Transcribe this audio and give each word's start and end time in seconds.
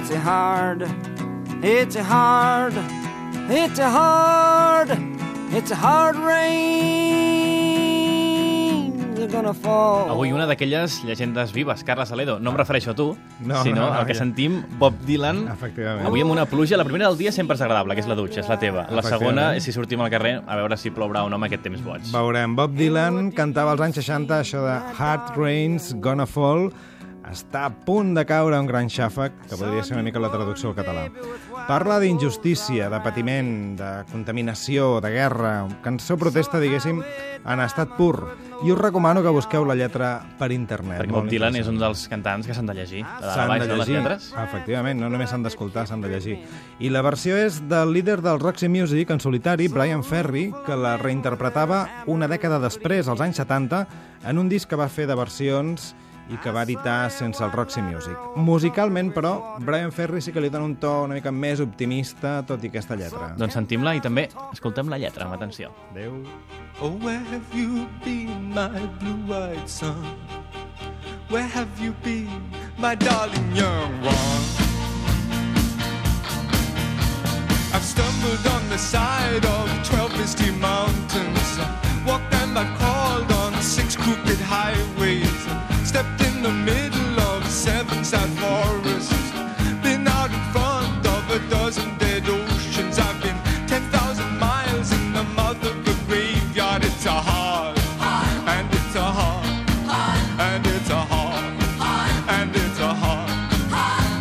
It's 0.00 0.10
a 0.10 0.18
hard, 0.20 0.82
it's 1.62 1.94
a 1.96 2.02
hard, 2.02 2.72
it's 3.50 3.78
a 3.78 3.90
hard, 3.90 4.90
it's 5.52 5.70
a 5.70 5.76
hard 5.76 6.16
rain. 6.16 7.30
Gonna 9.30 9.52
fall. 9.54 10.08
Avui 10.10 10.32
una 10.34 10.46
d'aquelles 10.48 11.04
llegendes 11.06 11.52
vives, 11.54 11.84
Carla 11.84 12.06
Saledo. 12.08 12.40
No 12.40 12.50
em 12.50 12.56
refereixo 12.56 12.90
a 12.90 12.94
tu, 12.98 13.16
No, 13.44 13.62
sinó 13.62 13.82
no, 13.82 13.86
no, 13.92 13.94
al 14.00 14.06
que 14.08 14.14
ja. 14.16 14.24
sentim 14.24 14.64
Bob 14.80 14.94
Dylan. 15.06 15.44
Efectivament. 15.52 16.06
Avui 16.08 16.24
amb 16.24 16.32
una 16.32 16.46
pluja. 16.50 16.76
La 16.80 16.84
primera 16.88 17.06
del 17.06 17.18
dia 17.20 17.30
sempre 17.30 17.54
és 17.54 17.62
agradable, 17.62 17.94
que 17.94 18.00
és 18.02 18.08
la 18.10 18.16
dutxa, 18.18 18.40
és 18.42 18.48
la 18.50 18.58
teva. 18.58 18.88
La 18.90 19.04
segona 19.06 19.54
és 19.54 19.62
si 19.68 19.72
sortim 19.76 20.00
al 20.02 20.10
carrer 20.10 20.40
a 20.42 20.56
veure 20.58 20.76
si 20.80 20.90
plourà 20.90 21.22
o 21.22 21.28
no 21.30 21.36
amb 21.38 21.46
aquest 21.46 21.62
temps 21.68 21.84
boig. 21.84 22.02
Veurem. 22.10 22.56
Bob 22.58 22.74
Dylan 22.74 23.30
cantava 23.36 23.70
als 23.76 23.84
anys 23.86 24.00
60 24.02 24.40
això 24.40 24.64
de 24.66 24.74
Hard 24.98 25.36
Rain's 25.38 25.92
Gonna 26.00 26.26
Fall. 26.26 26.72
Està 27.30 27.66
a 27.68 27.70
punt 27.70 28.10
de 28.16 28.24
caure 28.26 28.58
un 28.58 28.66
gran 28.66 28.88
xàfec, 28.90 29.32
que 29.46 29.56
podria 29.56 29.84
ser 29.86 29.94
una 29.94 30.02
mica 30.02 30.18
la 30.18 30.32
traducció 30.32 30.70
al 30.72 30.74
català. 30.74 31.04
Parla 31.68 32.00
d'injustícia, 32.02 32.88
de 32.90 32.98
patiment, 33.04 33.76
de 33.78 33.90
contaminació, 34.10 34.96
de 35.04 35.12
guerra, 35.14 35.52
cançó 35.84 36.16
protesta, 36.18 36.58
diguéssim, 36.58 36.98
en 37.46 37.62
estat 37.62 37.92
pur. 37.96 38.16
I 38.66 38.72
us 38.74 38.80
recomano 38.80 39.22
que 39.22 39.30
busqueu 39.32 39.64
la 39.64 39.76
lletra 39.78 40.10
per 40.40 40.50
internet. 40.52 40.98
Perquè 41.04 41.14
Bob 41.14 41.30
Dylan 41.30 41.56
és 41.60 41.70
un 41.70 41.78
dels 41.80 42.02
cantants 42.10 42.48
que 42.50 42.56
s'han 42.56 42.66
de 42.66 42.74
llegir. 42.76 43.04
De 43.06 43.22
dalt 43.22 43.38
S'han 43.38 43.48
baix, 43.54 43.62
de 43.62 43.70
les 43.70 43.78
llegir. 43.78 43.96
lletres? 44.00 44.28
Efectivament, 44.48 45.00
no 45.00 45.08
només 45.08 45.30
s'han 45.30 45.46
d'escoltar, 45.46 45.86
s'han 45.86 46.02
de 46.02 46.10
llegir. 46.10 46.36
I 46.80 46.90
la 46.90 47.00
versió 47.06 47.38
és 47.38 47.62
del 47.70 47.94
líder 47.94 48.20
del 48.26 48.42
Roxy 48.42 48.68
Music 48.68 49.14
en 49.14 49.22
solitari, 49.22 49.68
Brian 49.68 50.02
Ferry, 50.04 50.50
que 50.66 50.76
la 50.76 50.96
reinterpretava 50.98 51.86
una 52.06 52.28
dècada 52.28 52.58
després, 52.58 53.06
als 53.08 53.22
anys 53.22 53.38
70, 53.40 53.86
en 54.26 54.38
un 54.38 54.48
disc 54.50 54.68
que 54.68 54.76
va 54.76 54.90
fer 54.90 55.06
de 55.06 55.14
versions 55.16 55.94
i 56.30 56.38
que 56.38 56.52
va 56.54 56.62
editar 56.62 57.10
sense 57.10 57.42
el 57.44 57.50
Roxy 57.52 57.82
Music. 57.82 58.16
Musicalment, 58.36 59.10
però, 59.14 59.32
Brian 59.66 59.92
Ferry 59.92 60.22
sí 60.22 60.32
que 60.32 60.42
li 60.42 60.50
dona 60.52 60.68
un 60.68 60.76
to 60.82 60.92
una 61.06 61.18
mica 61.18 61.32
més 61.34 61.60
optimista, 61.62 62.40
tot 62.46 62.62
i 62.64 62.70
aquesta 62.70 62.96
lletra. 62.98 63.32
Doncs 63.38 63.58
sentim-la 63.58 63.96
i 63.98 64.04
també 64.04 64.28
escoltem 64.52 64.90
la 64.92 65.00
lletra, 65.02 65.26
amb 65.26 65.38
atenció. 65.38 65.72
Adéu. 65.90 66.22
Oh, 66.80 66.92
where 67.02 67.24
have 67.32 67.46
you 67.52 67.86
been, 68.04 68.52
my 68.54 68.86
blue-eyed 69.00 69.68
son? 69.68 70.06
Where 71.30 71.46
have 71.46 71.70
you 71.82 71.92
been, 72.04 72.42
my 72.78 72.94
darling 72.94 73.54
young 73.54 73.92
one? 74.02 74.46
I've 77.72 77.84
stumbled 77.84 78.46
on 78.54 78.68
the 78.68 78.78
side 78.78 79.44
of 79.44 79.82
sad 88.04 88.28
forests, 88.40 89.32
been 89.82 90.06
out 90.08 90.30
in 90.30 90.40
front 90.52 91.06
of 91.06 91.30
a 91.30 91.38
dozen 91.50 91.96
dead 91.98 92.28
oceans. 92.28 92.98
I've 92.98 93.20
been 93.22 93.36
ten 93.66 93.82
thousand 93.90 94.38
miles 94.38 94.92
in 94.92 95.12
the 95.12 95.22
mouth 95.22 95.62
of 95.64 95.76
a 95.86 95.94
graveyard. 96.06 96.84
It's 96.84 97.04
a 97.06 97.10
hard, 97.10 97.78
and 98.48 98.68
it's 98.72 98.94
a 98.96 99.02
hard, 99.02 99.46
and 100.40 100.66
it's 100.66 100.90
a 100.90 101.00
hard, 101.12 101.44
and 102.28 102.56
it's 102.56 102.80
a 102.80 102.94
hard, 102.94 103.30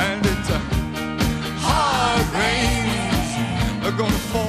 and 0.00 0.26
it's 0.26 0.50
a 0.50 0.58
hard 1.66 2.26
rain 2.34 3.84
are 3.84 3.96
gonna 3.96 4.18
fall. 4.32 4.45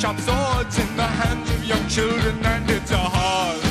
Sharp 0.00 0.18
swords 0.20 0.78
in 0.78 0.96
the 0.96 1.02
hands 1.02 1.48
of 1.50 1.64
young 1.64 1.88
children, 1.88 2.44
and 2.44 2.70
it's 2.70 2.90
a 2.90 2.98
hard, 2.98 3.65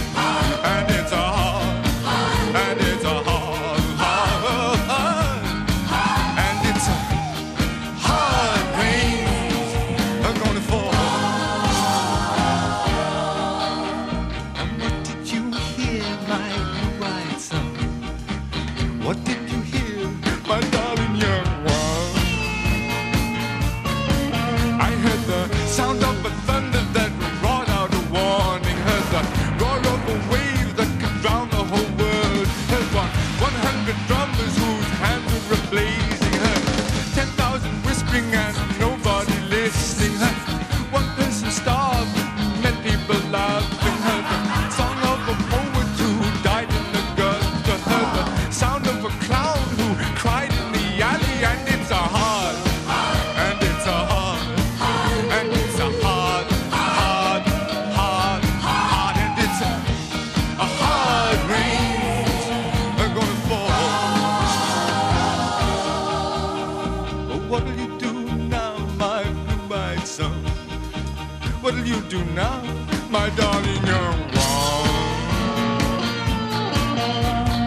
You 71.85 72.01
do 72.09 72.17
now, 72.33 72.63
my 73.11 73.29
darling 73.37 73.85
young 73.85 74.19
one? 74.33 74.89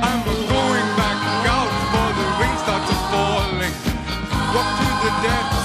I'm 0.03 0.25
going 0.25 0.89
back 0.99 1.21
out 1.47 1.71
for 1.93 2.09
the 2.19 2.27
rain 2.41 2.57
starts 2.65 2.91
falling. 3.13 3.75
Walk 4.53 4.69
through 4.77 4.99
the 5.05 5.13
depths 5.23 5.58